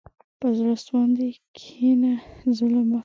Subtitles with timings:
[0.39, 2.11] په زړه سواندي کښېنه،
[2.57, 2.99] ظلم مه کوه.